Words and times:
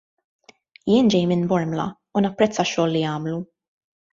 Jien 0.91 1.11
ġej 1.15 1.21
minn 1.33 1.45
Bormla 1.51 1.85
u 2.21 2.25
napprezza 2.27 2.67
x-xogħol 2.67 2.93
li 2.97 3.05
jagħmlu. 3.07 3.39